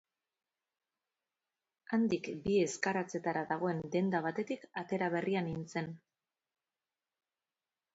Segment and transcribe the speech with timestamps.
[1.97, 5.97] Handik bi ezkaratzetara dagoen denda batetik atera berria nintzen.